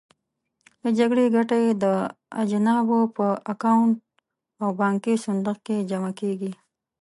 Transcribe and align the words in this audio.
د 0.81 0.85
جګړې 0.97 1.25
ګټه 1.35 1.57
یې 1.63 1.71
د 1.83 1.85
اجانبو 2.41 2.99
په 3.15 3.25
اکاونټ 3.53 3.95
او 4.61 4.69
بانکي 4.81 5.13
صندوق 5.25 5.57
کې 5.65 5.87
جمع 5.89 6.11
کېږي. 6.19 6.51